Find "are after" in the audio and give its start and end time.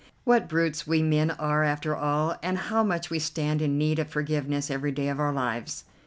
1.29-1.95